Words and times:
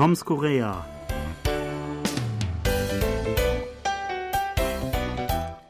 Toms 0.00 0.24
Korea. 0.24 0.86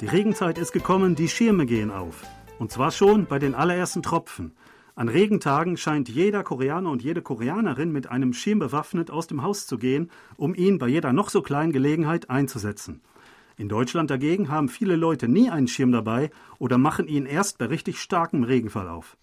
Die 0.00 0.06
Regenzeit 0.06 0.56
ist 0.56 0.70
gekommen, 0.70 1.16
die 1.16 1.28
Schirme 1.28 1.66
gehen 1.66 1.90
auf. 1.90 2.22
Und 2.60 2.70
zwar 2.70 2.92
schon 2.92 3.26
bei 3.26 3.40
den 3.40 3.56
allerersten 3.56 4.04
Tropfen. 4.04 4.52
An 4.94 5.08
Regentagen 5.08 5.76
scheint 5.76 6.08
jeder 6.08 6.44
Koreaner 6.44 6.92
und 6.92 7.02
jede 7.02 7.22
Koreanerin 7.22 7.90
mit 7.90 8.08
einem 8.08 8.32
Schirm 8.32 8.60
bewaffnet 8.60 9.10
aus 9.10 9.26
dem 9.26 9.42
Haus 9.42 9.66
zu 9.66 9.78
gehen, 9.78 10.12
um 10.36 10.54
ihn 10.54 10.78
bei 10.78 10.86
jeder 10.86 11.12
noch 11.12 11.28
so 11.28 11.42
kleinen 11.42 11.72
Gelegenheit 11.72 12.30
einzusetzen. 12.30 13.00
In 13.56 13.68
Deutschland 13.68 14.10
dagegen 14.10 14.48
haben 14.48 14.68
viele 14.68 14.94
Leute 14.94 15.26
nie 15.26 15.50
einen 15.50 15.66
Schirm 15.66 15.90
dabei 15.90 16.30
oder 16.60 16.78
machen 16.78 17.08
ihn 17.08 17.26
erst 17.26 17.58
bei 17.58 17.64
richtig 17.64 17.98
starkem 17.98 18.44
Regenfall 18.44 18.86
auf. 18.86 19.16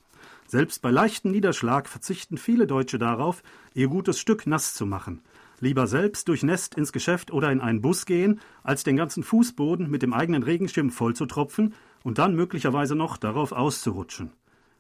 Selbst 0.48 0.82
bei 0.82 0.92
leichtem 0.92 1.32
Niederschlag 1.32 1.90
verzichten 1.90 2.38
viele 2.38 2.68
Deutsche 2.68 2.98
darauf, 2.98 3.44
ihr 3.74 3.90
gutes 3.90 4.18
Stück 4.18 4.48
nass 4.48 4.73
zu 4.73 4.86
machen. 4.86 5.22
Lieber 5.60 5.88
selbst 5.88 6.30
durchnässt 6.30 6.76
ins 6.76 6.94
Geschäft 6.94 7.32
oder 7.32 7.52
in 7.52 7.60
einen 7.60 7.82
Bus 7.82 8.06
gehen, 8.06 8.40
als 8.64 8.84
den 8.86 8.96
ganzen 8.96 9.23
Fußboden 9.23 9.90
mit 9.90 10.04
dem 10.04 10.14
eigenen 10.14 10.44
Regenschirm 10.44 10.90
vollzutropfen 10.90 11.73
und 12.04 12.18
dann 12.18 12.36
möglicherweise 12.36 12.96
noch 12.96 13.18
darauf 13.18 13.52
auszurutschen. 13.52 14.32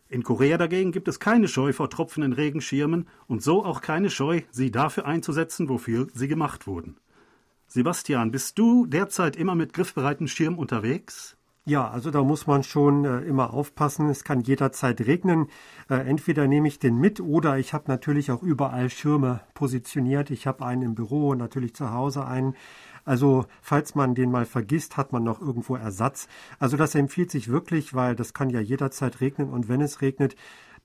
In 0.07 0.23
Korea 0.23 0.57
dagegen 0.57 0.93
gibt 0.93 1.09
es 1.09 1.19
keine 1.19 1.49
Scheu 1.49 1.73
vor 1.73 1.89
tropfenden 1.89 2.31
Regenschirmen 2.31 3.07
und 3.27 3.43
so 3.43 3.65
auch 3.65 3.81
keine 3.81 4.09
Scheu, 4.09 4.41
sie 4.51 4.71
dafür 4.71 5.05
einzusetzen, 5.05 5.67
wofür 5.67 6.07
sie 6.13 6.29
gemacht 6.29 6.65
wurden. 6.65 6.95
Sebastian, 7.67 8.31
bist 8.31 8.57
du 8.57 8.85
derzeit 8.85 9.35
immer 9.35 9.55
mit 9.55 9.73
griffbereiten 9.73 10.29
Schirm 10.29 10.57
unterwegs? 10.57 11.36
Ja, 11.67 11.89
also 11.89 12.11
da 12.11 12.23
muss 12.23 12.47
man 12.47 12.63
schon 12.63 13.03
äh, 13.03 13.19
immer 13.23 13.53
aufpassen. 13.53 14.07
Es 14.07 14.23
kann 14.23 14.39
jederzeit 14.39 15.01
regnen. 15.01 15.47
Äh, 15.89 15.95
entweder 15.95 16.47
nehme 16.47 16.69
ich 16.69 16.79
den 16.79 16.97
mit 16.97 17.19
oder 17.19 17.57
ich 17.57 17.73
habe 17.73 17.83
natürlich 17.89 18.31
auch 18.31 18.41
überall 18.41 18.89
Schirme 18.89 19.41
positioniert. 19.53 20.31
Ich 20.31 20.47
habe 20.47 20.65
einen 20.65 20.81
im 20.81 20.95
Büro, 20.95 21.35
natürlich 21.35 21.75
zu 21.75 21.91
Hause 21.91 22.25
einen. 22.25 22.55
Also 23.03 23.47
falls 23.61 23.95
man 23.95 24.15
den 24.15 24.31
mal 24.31 24.45
vergisst, 24.45 24.95
hat 24.95 25.11
man 25.11 25.25
noch 25.25 25.41
irgendwo 25.41 25.75
Ersatz. 25.75 26.29
Also 26.57 26.77
das 26.77 26.95
empfiehlt 26.95 27.31
sich 27.31 27.49
wirklich, 27.49 27.93
weil 27.93 28.15
das 28.15 28.33
kann 28.33 28.49
ja 28.49 28.61
jederzeit 28.61 29.19
regnen 29.19 29.49
und 29.49 29.67
wenn 29.67 29.81
es 29.81 30.01
regnet, 30.01 30.37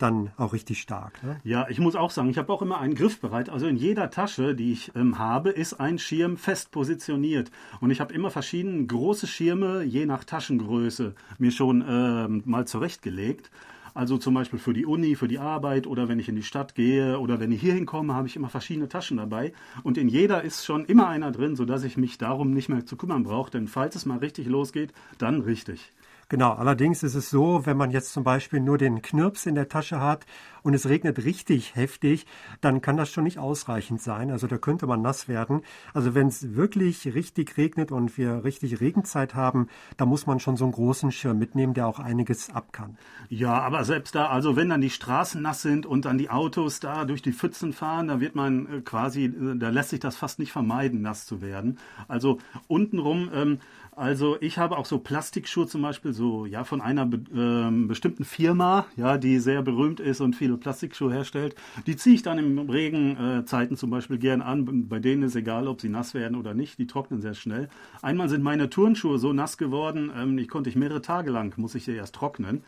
dann 0.02 0.30
auch 0.36 0.52
richtig 0.52 0.80
stark. 0.80 1.22
Ne? 1.22 1.40
Ja, 1.44 1.66
ich 1.68 1.78
muss 1.78 1.96
auch 1.96 2.10
sagen, 2.10 2.28
ich 2.28 2.38
habe 2.38 2.52
auch 2.52 2.62
immer 2.62 2.80
einen 2.80 2.94
Griff 2.94 3.20
bereit. 3.20 3.48
Also 3.48 3.66
in 3.66 3.76
jeder 3.76 4.10
Tasche, 4.10 4.54
die 4.54 4.72
ich 4.72 4.92
ähm, 4.96 5.18
habe, 5.18 5.50
ist 5.50 5.74
ein 5.74 5.98
Schirm 5.98 6.36
fest 6.36 6.70
positioniert. 6.72 7.50
Und 7.80 7.90
ich 7.90 8.00
habe 8.00 8.12
immer 8.12 8.30
verschiedene 8.30 8.84
große 8.86 9.26
Schirme, 9.26 9.82
je 9.84 10.06
nach 10.06 10.24
Taschengröße, 10.24 11.14
mir 11.38 11.52
schon 11.52 11.84
ähm, 11.86 12.42
mal 12.44 12.66
zurechtgelegt. 12.66 13.50
Also 13.94 14.16
zum 14.16 14.32
Beispiel 14.34 14.58
für 14.58 14.72
die 14.72 14.86
Uni, 14.86 15.16
für 15.16 15.28
die 15.28 15.38
Arbeit 15.38 15.86
oder 15.86 16.08
wenn 16.08 16.18
ich 16.18 16.28
in 16.28 16.36
die 16.36 16.42
Stadt 16.42 16.74
gehe 16.74 17.18
oder 17.18 17.40
wenn 17.40 17.52
ich 17.52 17.60
hier 17.60 17.74
hinkomme, 17.74 18.14
habe 18.14 18.26
ich 18.26 18.36
immer 18.36 18.48
verschiedene 18.48 18.88
Taschen 18.88 19.18
dabei. 19.18 19.52
Und 19.82 19.98
in 19.98 20.08
jeder 20.08 20.42
ist 20.42 20.64
schon 20.64 20.86
immer 20.86 21.08
einer 21.08 21.30
drin, 21.30 21.56
sodass 21.56 21.84
ich 21.84 21.98
mich 21.98 22.16
darum 22.16 22.52
nicht 22.52 22.70
mehr 22.70 22.86
zu 22.86 22.96
kümmern 22.96 23.22
brauche. 23.22 23.50
Denn 23.50 23.68
falls 23.68 23.94
es 23.94 24.06
mal 24.06 24.18
richtig 24.18 24.46
losgeht, 24.46 24.92
dann 25.18 25.42
richtig. 25.42 25.92
Genau, 26.32 26.52
allerdings 26.54 27.02
ist 27.02 27.14
es 27.14 27.28
so, 27.28 27.66
wenn 27.66 27.76
man 27.76 27.90
jetzt 27.90 28.14
zum 28.14 28.24
Beispiel 28.24 28.58
nur 28.58 28.78
den 28.78 29.02
Knirps 29.02 29.44
in 29.44 29.54
der 29.54 29.68
Tasche 29.68 30.00
hat 30.00 30.24
und 30.62 30.74
es 30.74 30.88
regnet 30.88 31.24
richtig 31.24 31.74
heftig, 31.76 32.26
dann 32.60 32.80
kann 32.80 32.96
das 32.96 33.10
schon 33.10 33.24
nicht 33.24 33.38
ausreichend 33.38 34.00
sein. 34.00 34.30
Also 34.30 34.46
da 34.46 34.58
könnte 34.58 34.86
man 34.86 35.02
nass 35.02 35.28
werden. 35.28 35.62
Also 35.92 36.14
wenn 36.14 36.28
es 36.28 36.54
wirklich 36.54 37.14
richtig 37.14 37.56
regnet 37.56 37.92
und 37.92 38.16
wir 38.16 38.44
richtig 38.44 38.80
Regenzeit 38.80 39.34
haben, 39.34 39.68
da 39.96 40.06
muss 40.06 40.26
man 40.26 40.40
schon 40.40 40.56
so 40.56 40.64
einen 40.64 40.72
großen 40.72 41.12
Schirm 41.12 41.38
mitnehmen, 41.38 41.74
der 41.74 41.86
auch 41.86 41.98
einiges 41.98 42.50
ab 42.50 42.72
kann. 42.72 42.96
Ja, 43.28 43.60
aber 43.60 43.84
selbst 43.84 44.14
da, 44.14 44.26
also 44.28 44.56
wenn 44.56 44.68
dann 44.68 44.80
die 44.80 44.90
Straßen 44.90 45.42
nass 45.42 45.62
sind 45.62 45.86
und 45.86 46.04
dann 46.04 46.18
die 46.18 46.30
Autos 46.30 46.80
da 46.80 47.04
durch 47.04 47.22
die 47.22 47.32
Pfützen 47.32 47.72
fahren, 47.72 48.08
da 48.08 48.20
wird 48.20 48.34
man 48.34 48.66
äh, 48.66 48.80
quasi, 48.80 49.24
äh, 49.24 49.56
da 49.56 49.70
lässt 49.70 49.90
sich 49.90 50.00
das 50.00 50.16
fast 50.16 50.38
nicht 50.38 50.52
vermeiden, 50.52 51.02
nass 51.02 51.26
zu 51.26 51.40
werden. 51.40 51.78
Also 52.08 52.38
untenrum 52.68 53.30
ähm, 53.34 53.58
also 53.94 54.38
ich 54.40 54.56
habe 54.56 54.78
auch 54.78 54.86
so 54.86 54.98
Plastikschuhe 54.98 55.66
zum 55.66 55.82
Beispiel, 55.82 56.14
so 56.14 56.46
ja 56.46 56.64
von 56.64 56.80
einer 56.80 57.04
be 57.04 57.18
äh, 57.34 57.86
bestimmten 57.86 58.24
Firma, 58.24 58.86
ja, 58.96 59.18
die 59.18 59.38
sehr 59.38 59.60
berühmt 59.60 60.00
ist 60.00 60.22
und 60.22 60.34
viele 60.34 60.51
Plastikschuhe 60.56 61.12
herstellt. 61.12 61.54
Die 61.86 61.96
ziehe 61.96 62.14
ich 62.14 62.22
dann 62.22 62.38
im 62.38 62.58
Regenzeiten 62.70 63.74
äh, 63.74 63.78
zum 63.78 63.90
Beispiel 63.90 64.18
gern 64.18 64.42
an. 64.42 64.88
Bei 64.88 64.98
denen 64.98 65.22
ist 65.22 65.36
egal, 65.36 65.68
ob 65.68 65.80
sie 65.80 65.88
nass 65.88 66.14
werden 66.14 66.36
oder 66.36 66.54
nicht. 66.54 66.78
Die 66.78 66.86
trocknen 66.86 67.20
sehr 67.20 67.34
schnell. 67.34 67.68
Einmal 68.00 68.28
sind 68.28 68.42
meine 68.42 68.70
Turnschuhe 68.70 69.18
so 69.18 69.32
nass 69.32 69.58
geworden, 69.58 70.10
ähm, 70.16 70.36
die 70.36 70.46
konnte 70.46 70.70
ich 70.70 70.76
mehrere 70.76 71.02
Tage 71.02 71.30
lang, 71.30 71.54
muss 71.56 71.74
ich 71.74 71.84
sie 71.84 71.94
erst 71.94 72.14
trocknen. 72.14 72.62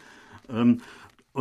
Ähm, 0.48 0.78
äh, 0.78 0.80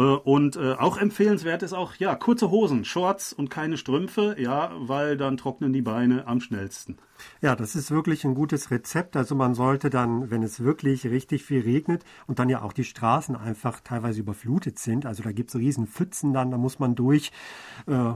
und 0.02 0.56
äh, 0.56 0.74
auch 0.74 0.98
empfehlenswert 0.98 1.62
ist 1.62 1.74
auch, 1.74 1.96
ja, 1.96 2.16
kurze 2.16 2.50
Hosen, 2.50 2.84
Shorts 2.84 3.32
und 3.32 3.52
keine 3.52 3.78
Strümpfe, 3.78 4.36
ja, 4.40 4.72
weil 4.76 5.18
dann 5.18 5.38
trocknen 5.38 5.72
die 5.72 5.84
Beine 5.84 6.26
am 6.26 6.42
schnellsten. 6.42 6.98
Ja, 7.42 7.56
das 7.56 7.76
ist 7.76 7.92
wirklich 7.92 8.24
ein 8.26 8.34
gutes 8.34 8.72
Rezept. 8.72 9.16
Also 9.16 9.36
man 9.36 9.54
sollte 9.54 9.92
dann, 9.92 10.32
wenn 10.32 10.42
es 10.42 10.64
wirklich 10.64 11.06
richtig 11.06 11.44
viel 11.44 11.62
regnet 11.62 12.04
und 12.26 12.40
dann 12.40 12.50
ja 12.50 12.64
auch 12.64 12.74
die 12.74 12.84
Straßen 12.84 13.36
einfach 13.36 13.82
teilweise 13.82 14.22
überflutet 14.22 14.80
sind, 14.80 15.06
also 15.06 15.22
da 15.22 15.32
gibt 15.32 15.50
es 15.50 15.56
riesen 15.56 15.86
Pfützen 15.86 16.34
dann, 16.34 16.50
da 16.50 16.58
muss 16.58 16.80
man 16.80 16.96
durch, 16.96 17.32
äh, 17.86 18.14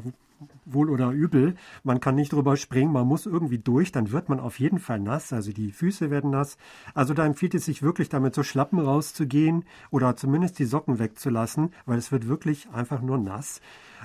wohl 0.65 0.89
oder 0.89 1.11
übel. 1.11 1.55
Man 1.83 1.99
kann 1.99 2.15
nicht 2.15 2.33
drüber 2.33 2.57
springen, 2.57 2.91
man 2.91 3.07
muss 3.07 3.25
irgendwie 3.25 3.57
durch, 3.57 3.91
dann 3.91 4.11
wird 4.11 4.29
man 4.29 4.39
auf 4.39 4.59
jeden 4.59 4.79
Fall 4.79 4.99
nass, 4.99 5.33
also 5.33 5.51
die 5.51 5.71
Füße 5.71 6.09
werden 6.11 6.31
nass. 6.31 6.57
Also 6.93 7.13
da 7.13 7.25
empfiehlt 7.25 7.55
es 7.55 7.65
sich 7.65 7.83
wirklich 7.83 8.09
damit 8.09 8.35
so 8.35 8.43
Schlappen 8.43 8.79
rauszugehen 8.79 9.65
oder 9.91 10.15
zumindest 10.15 10.59
die 10.59 10.65
Socken 10.65 10.99
wegzulassen, 10.99 11.73
weil 11.85 11.97
es 11.97 12.11
wird 12.11 12.27
wirklich 12.27 12.69
einfach 12.71 13.01
nur 13.01 13.17
nass. 13.17 13.61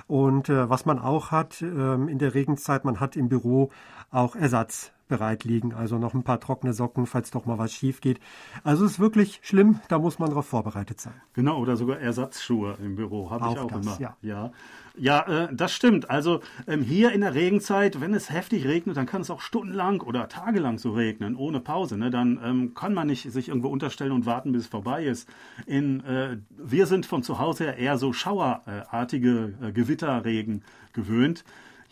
Und 0.07 0.49
äh, 0.49 0.69
was 0.69 0.85
man 0.85 0.99
auch 0.99 1.31
hat 1.31 1.61
äh, 1.61 1.65
in 1.65 2.19
der 2.19 2.33
Regenzeit, 2.33 2.85
man 2.85 2.99
hat 2.99 3.15
im 3.15 3.29
Büro 3.29 3.69
auch 4.11 4.35
Ersatz 4.35 4.91
bereit 5.07 5.43
liegen. 5.43 5.73
Also 5.73 5.97
noch 5.97 6.13
ein 6.13 6.23
paar 6.23 6.39
trockene 6.39 6.73
Socken, 6.73 7.05
falls 7.05 7.31
doch 7.31 7.45
mal 7.45 7.57
was 7.57 7.73
schief 7.73 8.01
geht. 8.01 8.19
Also 8.63 8.85
es 8.85 8.93
ist 8.93 8.99
wirklich 8.99 9.39
schlimm, 9.43 9.79
da 9.87 9.99
muss 9.99 10.19
man 10.19 10.29
darauf 10.29 10.45
vorbereitet 10.45 10.99
sein. 10.99 11.13
Genau, 11.33 11.59
oder 11.59 11.77
sogar 11.77 11.99
Ersatzschuhe 11.99 12.77
im 12.83 12.95
Büro, 12.95 13.29
habe 13.29 13.49
ich 13.51 13.59
auch 13.59 13.71
das, 13.71 13.85
immer. 13.85 13.97
Ja, 13.99 14.17
ja. 14.21 14.51
ja 14.97 15.45
äh, 15.45 15.55
das 15.55 15.73
stimmt. 15.73 16.09
Also 16.09 16.41
ähm, 16.67 16.81
hier 16.81 17.11
in 17.11 17.21
der 17.21 17.35
Regenzeit, 17.35 18.01
wenn 18.01 18.13
es 18.13 18.31
heftig 18.31 18.65
regnet, 18.65 18.97
dann 18.97 19.05
kann 19.05 19.21
es 19.21 19.29
auch 19.29 19.41
stundenlang 19.41 20.01
oder 20.01 20.27
tagelang 20.29 20.77
so 20.77 20.91
regnen, 20.91 21.35
ohne 21.35 21.59
Pause. 21.59 21.97
Ne? 21.97 22.09
Dann 22.09 22.39
ähm, 22.43 22.73
kann 22.73 22.93
man 22.93 23.07
nicht 23.07 23.31
sich 23.31 23.49
irgendwo 23.49 23.67
unterstellen 23.67 24.11
und 24.11 24.25
warten, 24.25 24.51
bis 24.51 24.63
es 24.63 24.67
vorbei 24.67 25.03
ist. 25.05 25.29
In, 25.65 26.03
äh, 26.05 26.37
wir 26.49 26.85
sind 26.85 27.05
von 27.05 27.23
zu 27.23 27.39
Hause 27.39 27.65
her 27.65 27.77
eher 27.77 27.97
so 27.97 28.13
schauerartige 28.13 29.53
äh, 29.61 29.71
Gewitterregen 29.71 30.63
gewöhnt 30.93 31.43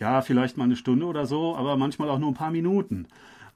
ja, 0.01 0.21
vielleicht 0.21 0.57
mal 0.57 0.65
eine 0.65 0.75
Stunde 0.75 1.05
oder 1.05 1.25
so, 1.25 1.55
aber 1.55 1.77
manchmal 1.77 2.09
auch 2.09 2.19
nur 2.19 2.31
ein 2.31 2.35
paar 2.35 2.51
Minuten. 2.51 3.07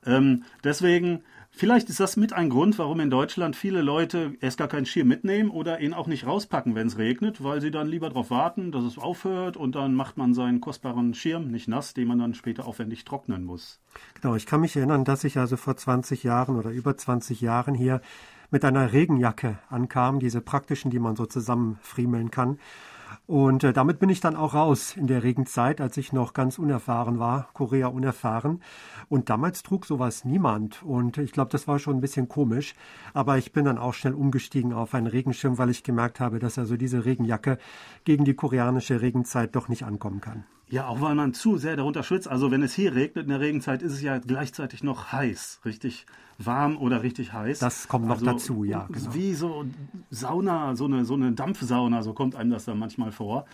Ähm, 0.06 0.44
deswegen, 0.64 1.24
vielleicht 1.50 1.90
ist 1.90 2.00
das 2.00 2.18
mit 2.18 2.34
ein 2.34 2.52
Grund, 2.52 2.78
warum 2.78 3.00
in 3.00 3.10
Deutschland 3.10 3.56
viele 3.56 3.82
Leute 3.82 4.36
erst 4.42 4.60
gar 4.60 4.68
keinen 4.68 4.86
Schirm 4.86 5.08
mitnehmen 5.08 5.50
oder 5.50 5.82
ihn 5.82 5.96
auch 5.96 6.06
nicht 6.06 6.28
rauspacken, 6.28 6.76
wenn 6.76 6.86
es 6.86 7.00
regnet, 7.00 7.44
weil 7.44 7.62
sie 7.62 7.72
dann 7.72 7.88
lieber 7.88 8.10
darauf 8.10 8.30
warten, 8.30 8.72
dass 8.72 8.84
es 8.84 9.00
aufhört 9.00 9.58
und 9.58 9.74
dann 9.74 9.96
macht 9.96 10.18
man 10.18 10.36
seinen 10.36 10.62
kostbaren 10.62 11.16
Schirm 11.16 11.50
nicht 11.50 11.68
nass, 11.68 11.96
den 11.96 12.08
man 12.08 12.20
dann 12.20 12.36
später 12.36 12.68
aufwendig 12.68 13.06
trocknen 13.06 13.44
muss. 13.44 13.80
Genau, 14.22 14.36
ich 14.36 14.46
kann 14.46 14.62
mich 14.62 14.78
erinnern, 14.78 15.04
dass 15.04 15.24
ich 15.24 15.40
also 15.40 15.58
vor 15.58 15.76
20 15.76 16.24
Jahren 16.24 16.58
oder 16.58 16.70
über 16.70 16.96
20 16.96 17.42
Jahren 17.42 17.74
hier 17.74 18.02
mit 18.52 18.64
einer 18.64 18.94
Regenjacke 18.94 19.58
ankam, 19.70 20.20
diese 20.20 20.42
praktischen, 20.42 20.92
die 20.92 21.00
man 21.00 21.16
so 21.16 21.26
zusammenfriemeln 21.26 22.30
kann. 22.30 22.60
Und 23.28 23.64
äh, 23.64 23.74
damit 23.74 24.00
bin 24.00 24.10
ich 24.10 24.20
dann 24.20 24.36
auch 24.36 24.54
raus 24.54 24.96
in 24.96 25.08
der 25.08 25.24
Regenzeit, 25.24 25.82
als 25.82 25.98
ich 25.98 26.14
noch 26.14 26.34
ganz 26.34 26.60
unerfahren 26.60 27.20
war, 27.20 27.50
Korea 27.54 27.88
unerfahren. 27.88 28.62
Und 29.10 29.30
damals 29.30 29.64
trug 29.64 29.86
sowas 29.86 30.26
niemand. 30.26 30.84
Und 30.84 31.18
ich 31.18 31.32
glaube, 31.32 31.52
das 31.52 31.68
war 31.68 31.80
schon 31.80 31.98
ein 31.98 32.02
bisschen 32.02 32.28
komisch. 32.28 32.76
Aber 33.14 33.38
ich 33.38 33.52
bin 33.52 33.66
dann 33.66 33.78
auch 33.78 33.94
schnell 33.94 34.14
umgestiegen 34.14 34.74
auf 34.74 34.94
einen 34.94 35.08
Regenschirm, 35.08 35.58
weil 35.58 35.70
ich 35.70 35.84
gemerkt 35.84 36.20
habe, 36.20 36.40
dass 36.40 36.58
also 36.58 36.78
diese 36.78 37.06
Regenjacke 37.06 37.58
gegen 38.04 38.26
die 38.26 38.36
koreanische 38.36 39.02
Regenzeit 39.02 39.56
doch 39.56 39.70
nicht 39.70 39.84
ankommen 39.84 40.22
kann. 40.22 40.46
Ja, 40.70 40.88
auch 40.88 41.00
weil 41.00 41.14
man 41.16 41.34
zu 41.34 41.58
sehr 41.58 41.76
darunter 41.76 42.04
schwitzt. 42.04 42.28
Also 42.28 42.50
wenn 42.50 42.64
es 42.64 42.74
hier 42.74 42.96
regnet 42.96 43.26
in 43.26 43.30
der 43.30 43.40
Regenzeit, 43.40 43.82
ist 43.82 43.94
es 43.94 44.02
ja 44.02 44.18
gleichzeitig 44.18 44.84
noch 44.84 45.12
heiß, 45.12 45.62
richtig 45.64 46.06
warm 46.38 46.78
oder 46.78 47.04
richtig 47.04 47.34
heiß. 47.34 47.60
Das 47.60 47.88
kommt 47.88 48.08
noch 48.08 48.16
also, 48.16 48.26
dazu, 48.26 48.64
ja. 48.64 48.88
Genau. 48.92 49.14
Wie 49.14 49.34
so 49.34 49.66
Sauna, 50.10 50.76
so 50.76 50.86
eine, 50.86 51.06
so 51.06 51.14
eine 51.14 51.32
Dampfsauna, 51.32 52.04
so 52.04 52.14
kommt 52.14 52.36
einem 52.36 52.50
das 52.50 52.66
dann 52.66 52.80
manchmal 52.80 53.12
vor. 53.12 53.46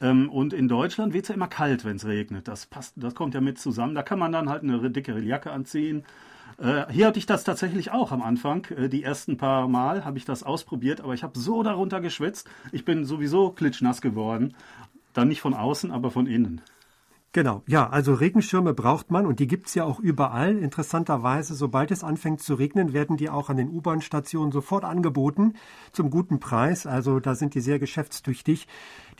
Ähm, 0.00 0.30
und 0.30 0.52
in 0.52 0.68
Deutschland 0.68 1.12
wird 1.12 1.24
es 1.24 1.28
ja 1.28 1.34
immer 1.34 1.48
kalt, 1.48 1.84
wenn 1.84 1.96
es 1.96 2.06
regnet. 2.06 2.48
Das 2.48 2.66
passt, 2.66 2.94
das 2.96 3.14
kommt 3.14 3.34
ja 3.34 3.40
mit 3.40 3.58
zusammen. 3.58 3.94
Da 3.94 4.02
kann 4.02 4.18
man 4.18 4.32
dann 4.32 4.48
halt 4.48 4.62
eine 4.62 4.90
dickere 4.90 5.20
Jacke 5.20 5.50
anziehen. 5.50 6.04
Äh, 6.60 6.92
hier 6.92 7.06
hatte 7.06 7.18
ich 7.18 7.26
das 7.26 7.44
tatsächlich 7.44 7.90
auch 7.90 8.12
am 8.12 8.22
Anfang. 8.22 8.66
Äh, 8.66 8.88
die 8.88 9.02
ersten 9.02 9.36
paar 9.36 9.66
Mal 9.66 10.04
habe 10.04 10.18
ich 10.18 10.24
das 10.24 10.42
ausprobiert, 10.42 11.00
aber 11.00 11.14
ich 11.14 11.22
habe 11.22 11.38
so 11.38 11.62
darunter 11.62 12.00
geschwitzt. 12.00 12.48
Ich 12.70 12.84
bin 12.84 13.04
sowieso 13.04 13.50
klitschnass 13.50 14.00
geworden. 14.00 14.54
Dann 15.12 15.28
nicht 15.28 15.40
von 15.40 15.54
außen, 15.54 15.90
aber 15.90 16.10
von 16.10 16.26
innen. 16.26 16.60
Genau, 17.32 17.62
ja, 17.68 17.88
also 17.88 18.12
Regenschirme 18.14 18.74
braucht 18.74 19.12
man 19.12 19.24
und 19.24 19.38
die 19.38 19.46
gibt's 19.46 19.74
ja 19.76 19.84
auch 19.84 20.00
überall. 20.00 20.58
Interessanterweise, 20.58 21.54
sobald 21.54 21.92
es 21.92 22.02
anfängt 22.02 22.42
zu 22.42 22.54
regnen, 22.54 22.92
werden 22.92 23.16
die 23.16 23.30
auch 23.30 23.48
an 23.50 23.56
den 23.56 23.68
U-Bahn-Stationen 23.68 24.50
sofort 24.50 24.84
angeboten 24.84 25.54
zum 25.92 26.10
guten 26.10 26.40
Preis. 26.40 26.86
Also 26.86 27.20
da 27.20 27.36
sind 27.36 27.54
die 27.54 27.60
sehr 27.60 27.78
geschäftstüchtig, 27.78 28.66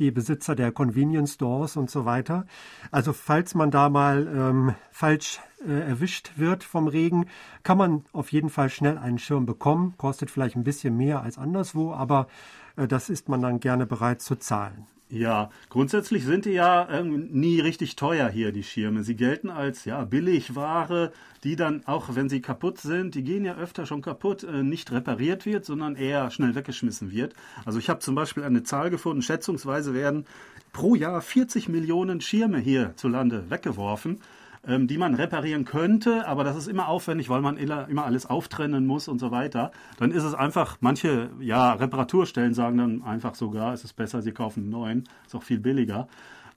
die 0.01 0.11
Besitzer 0.11 0.57
der 0.57 0.73
Convenience 0.73 1.35
Stores 1.35 1.77
und 1.77 1.89
so 1.89 2.05
weiter. 2.05 2.47
Also 2.91 3.13
falls 3.13 3.55
man 3.55 3.71
da 3.71 3.89
mal 3.89 4.27
ähm, 4.27 4.75
falsch 4.91 5.39
äh, 5.65 5.71
erwischt 5.71 6.33
wird 6.35 6.65
vom 6.65 6.89
Regen, 6.89 7.27
kann 7.63 7.79
man 7.79 8.05
auf 8.13 8.33
jeden 8.33 8.51
Fall 8.51 8.71
schnell 8.71 8.99
einen 8.99 9.21
Schirm 9.21 9.47
bekommen. 9.47 9.95
Kostet 9.99 10.33
vielleicht 10.33 10.57
ein 10.57 10.65
bisschen 10.65 10.97
mehr 10.97 11.23
als 11.23 11.39
anderswo, 11.39 11.93
aber 11.93 12.27
äh, 12.75 12.89
das 12.89 13.09
ist 13.09 13.29
man 13.29 13.41
dann 13.41 13.61
gerne 13.61 13.87
bereit 13.87 14.21
zu 14.21 14.35
zahlen. 14.35 14.89
Ja, 15.13 15.51
grundsätzlich 15.71 16.25
sind 16.25 16.45
die 16.45 16.53
ja 16.53 16.89
ähm, 16.89 17.27
nie 17.33 17.59
richtig 17.59 17.97
teuer 17.97 18.29
hier, 18.29 18.53
die 18.53 18.63
Schirme. 18.63 19.03
Sie 19.03 19.17
gelten 19.17 19.51
als 19.51 19.85
ja, 19.85 20.05
Billigware, 20.05 21.11
die 21.43 21.57
dann, 21.57 21.83
auch 21.87 22.15
wenn 22.15 22.29
sie 22.29 22.41
kaputt 22.41 22.79
sind, 22.79 23.17
die 23.17 23.25
gehen 23.25 23.45
ja 23.45 23.57
öfter 23.57 23.87
schon 23.87 24.03
kaputt, 24.03 24.45
äh, 24.45 24.63
nicht 24.63 24.93
repariert 24.93 25.47
wird, 25.47 25.65
sondern 25.65 25.97
eher 25.97 26.31
schnell 26.31 26.55
weggeschmissen 26.55 27.11
wird. 27.11 27.35
Also 27.65 27.81
ich 27.81 27.91
habe 27.91 27.99
zum 27.99 28.15
Beispiel 28.15 28.45
eine 28.45 28.63
Zahl 28.63 28.89
gefunden, 28.89 29.21
schätzungsweise 29.21 29.95
werden 29.95 30.27
pro 30.73 30.95
Jahr 30.95 31.21
40 31.21 31.69
Millionen 31.69 32.21
Schirme 32.21 32.61
hierzulande 32.61 33.51
weggeworfen 33.51 34.21
ähm, 34.67 34.87
die 34.87 34.99
man 34.99 35.15
reparieren 35.15 35.65
könnte, 35.65 36.27
aber 36.27 36.45
das 36.45 36.57
ist 36.57 36.69
immer 36.69 36.89
aufwendig, 36.89 37.29
weil 37.29 37.41
man 37.41 37.57
immer 37.57 38.05
alles 38.05 38.27
auftrennen 38.27 38.87
muss 38.87 39.09
und 39.09 39.19
so 39.19 39.31
weiter. 39.31 39.73
Dann 39.99 40.13
ist 40.13 40.25
es 40.25 40.35
einfach, 40.35 40.77
manche 40.81 41.31
ja, 41.41 41.73
Reparaturstellen 41.73 42.55
sagen 42.55 42.79
dann 42.79 43.03
einfach 43.03 43.35
sogar, 43.35 43.73
es 43.73 43.85
ist 43.85 43.95
besser, 43.95 44.23
sie 44.23 44.33
kaufen 44.33 44.61
einen 44.61 44.71
neuen, 44.71 45.09
ist 45.27 45.35
auch 45.35 45.43
viel 45.43 45.61
billiger. 45.61 46.09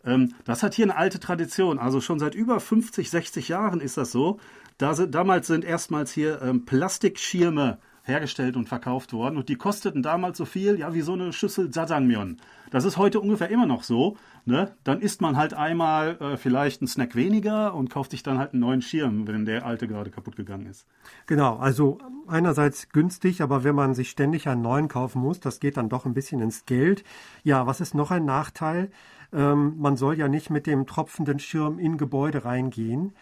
Ähm, 0.06 0.34
das 0.44 0.64
hat 0.64 0.74
hier 0.74 0.86
eine 0.86 0.98
alte 0.98 1.20
Tradition, 1.20 1.80
also 1.80 2.02
schon 2.02 2.20
seit 2.20 2.36
über 2.36 2.60
50, 2.60 3.10
60 3.10 3.48
Jahren 3.48 3.80
ist 3.80 3.98
das 3.98 4.12
so. 4.12 4.40
Da 4.78 4.96
sind, 4.96 5.16
damals 5.16 5.48
sind 5.48 5.64
erstmals 5.64 6.12
hier 6.12 6.42
ähm, 6.42 6.66
Plastikschirme 6.66 7.78
hergestellt 8.04 8.58
und 8.58 8.68
verkauft 8.68 9.14
worden 9.14 9.38
und 9.38 9.50
die 9.50 9.56
kosteten 9.56 10.04
damals 10.04 10.38
so 10.38 10.46
viel, 10.46 10.78
ja, 10.78 10.94
wie 10.94 11.02
so 11.02 11.14
eine 11.14 11.32
Schüssel 11.34 11.70
Jajangmyeon. 11.74 12.38
Das 12.70 12.84
ist 12.84 12.98
heute 12.98 13.20
ungefähr 13.20 13.50
immer 13.50 13.66
noch 13.66 13.84
so. 13.84 14.18
Ne? 14.46 14.76
Dann 14.84 15.00
isst 15.00 15.22
man 15.22 15.38
halt 15.38 15.54
einmal 15.54 16.18
äh, 16.20 16.38
vielleicht 16.38 16.82
einen 16.82 16.90
Snack 16.90 17.16
weniger 17.16 17.74
und 17.74 17.90
kauft 17.90 18.12
sich 18.12 18.24
dann 18.24 18.40
halt 18.40 18.52
einen 18.52 18.60
neuen 18.60 18.82
Schirm, 18.82 19.26
wenn 19.26 19.46
der 19.46 19.66
alte 19.66 19.88
gerade 19.88 20.12
kaputt 20.12 20.36
gegangen 20.36 20.66
ist. 20.66 20.86
Genau, 21.28 21.58
also 21.58 22.00
einerseits 22.28 22.90
günstig, 22.90 23.42
aber 23.42 23.64
wenn 23.64 23.76
man 23.76 23.94
sich 23.94 24.10
ständig 24.10 24.50
einen 24.50 24.62
neuen 24.62 24.90
kaufen 24.90 25.22
muss, 25.22 25.40
das 25.40 25.62
geht 25.62 25.78
dann 25.78 25.88
doch 25.88 26.06
ein 26.06 26.14
bisschen 26.14 26.42
ins 26.42 26.66
Geld. 26.66 27.06
Ja, 27.44 27.68
was 27.68 27.80
ist 27.80 27.96
noch 27.96 28.12
ein 28.12 28.26
Nachteil? 28.26 28.92
Ähm, 29.32 29.76
man 29.78 29.96
soll 29.96 30.18
ja 30.18 30.28
nicht 30.28 30.50
mit 30.50 30.68
dem 30.68 30.88
tropfenden 30.88 31.40
Schirm 31.40 31.80
in 31.80 31.98
Gebäude 31.98 32.44
reingehen. 32.44 33.14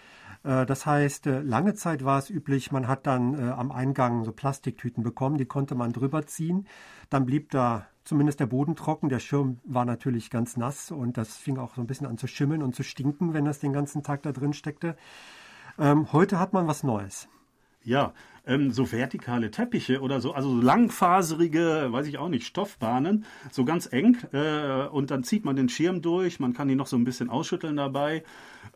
Äh, 0.44 0.66
das 0.66 0.86
heißt, 0.86 1.28
äh, 1.28 1.42
lange 1.42 1.74
Zeit 1.74 2.04
war 2.04 2.20
es 2.20 2.30
üblich, 2.30 2.72
man 2.72 2.88
hat 2.88 3.08
dann 3.08 3.38
äh, 3.38 3.52
am 3.52 3.72
Eingang 3.72 4.24
so 4.24 4.32
Plastiktüten 4.32 5.04
bekommen, 5.04 5.38
die 5.38 5.46
konnte 5.46 5.76
man 5.76 5.94
drüber 5.94 6.26
ziehen. 6.26 6.68
Dann 7.10 7.26
blieb 7.26 7.52
da 7.52 7.88
zumindest 8.04 8.40
der 8.40 8.48
Boden 8.48 8.76
trocken. 8.76 9.10
Der 9.10 9.20
Schirm 9.20 9.60
war 9.64 9.86
natürlich 9.86 10.30
ganz 10.30 10.58
nass 10.58 10.92
und 10.92 11.18
das 11.18 11.38
fing 11.38 11.58
auch 11.58 11.76
so 11.76 11.82
ein 11.82 11.88
bisschen 11.88 12.08
an 12.08 12.18
zu 12.18 12.28
schimmeln 12.28 12.64
und 12.64 12.76
zu 12.76 12.84
stinken, 12.84 13.34
wenn 13.34 13.46
das 13.46 13.60
den 13.60 13.74
ganzen 13.74 14.04
Tag 14.04 14.24
da 14.24 14.32
drin 14.32 14.54
steckte. 14.54 14.96
Ähm, 15.78 16.12
heute 16.12 16.40
hat 16.40 16.54
man 16.54 16.68
was 16.68 16.84
Neues. 16.84 17.28
Ja, 17.84 18.14
ähm, 18.46 18.72
so 18.72 18.92
vertikale 18.92 19.52
Teppiche 19.52 20.02
oder 20.02 20.22
so, 20.22 20.34
also 20.34 20.60
langfaserige, 20.60 21.88
weiß 21.90 22.08
ich 22.08 22.18
auch 22.18 22.30
nicht, 22.30 22.46
Stoffbahnen, 22.46 23.26
so 23.52 23.66
ganz 23.66 23.92
eng 23.92 24.18
äh, 24.34 24.88
und 24.88 25.12
dann 25.12 25.24
zieht 25.24 25.46
man 25.46 25.56
den 25.56 25.70
Schirm 25.70 26.02
durch, 26.02 26.40
man 26.40 26.54
kann 26.54 26.68
die 26.68 26.76
noch 26.76 26.88
so 26.88 26.96
ein 26.96 27.04
bisschen 27.04 27.30
ausschütteln 27.30 27.78
dabei. 27.78 28.24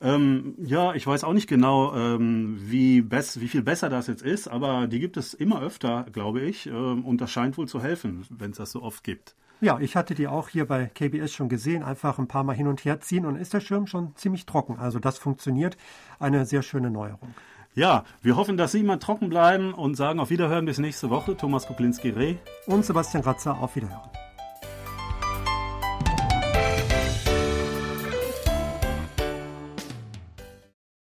Ähm, 0.01 0.55
ja, 0.59 0.93
ich 0.93 1.05
weiß 1.05 1.23
auch 1.23 1.33
nicht 1.33 1.47
genau, 1.47 1.95
ähm, 1.95 2.57
wie, 2.59 3.01
best, 3.01 3.41
wie 3.41 3.47
viel 3.47 3.63
besser 3.63 3.89
das 3.89 4.07
jetzt 4.07 4.23
ist, 4.23 4.47
aber 4.47 4.87
die 4.87 4.99
gibt 4.99 5.17
es 5.17 5.33
immer 5.33 5.61
öfter, 5.61 6.05
glaube 6.11 6.41
ich, 6.41 6.67
ähm, 6.67 7.05
und 7.05 7.21
das 7.21 7.31
scheint 7.31 7.57
wohl 7.57 7.67
zu 7.67 7.81
helfen, 7.81 8.25
wenn 8.29 8.51
es 8.51 8.57
das 8.57 8.71
so 8.71 8.81
oft 8.81 9.03
gibt. 9.03 9.35
Ja, 9.61 9.79
ich 9.79 9.95
hatte 9.95 10.15
die 10.15 10.27
auch 10.27 10.49
hier 10.49 10.65
bei 10.65 10.87
KBS 10.87 11.33
schon 11.33 11.47
gesehen. 11.47 11.81
Einfach 11.81 12.19
ein 12.19 12.27
paar 12.27 12.43
Mal 12.43 12.55
hin 12.55 12.67
und 12.67 12.83
her 12.83 12.99
ziehen 12.99 13.25
und 13.25 13.37
ist 13.37 13.53
der 13.53 13.61
Schirm 13.61 13.87
schon 13.87 14.13
ziemlich 14.15 14.45
trocken. 14.45 14.77
Also 14.77 14.99
das 14.99 15.17
funktioniert. 15.17 15.77
Eine 16.19 16.45
sehr 16.45 16.61
schöne 16.61 16.91
Neuerung. 16.91 17.33
Ja, 17.75 18.05
wir 18.21 18.37
hoffen, 18.37 18.55
dass 18.55 18.71
Sie 18.71 18.79
immer 18.79 18.99
trocken 18.99 19.27
bleiben 19.27 19.73
und 19.73 19.95
sagen 19.95 20.21
auf 20.21 20.29
Wiederhören 20.29 20.63
bis 20.63 20.77
nächste 20.77 21.09
Woche. 21.09 21.35
Thomas 21.35 21.67
Koplinski-Reh 21.67 22.37
und 22.67 22.85
Sebastian 22.85 23.23
Ratzer 23.23 23.59
auf 23.59 23.75
Wiederhören. 23.75 24.09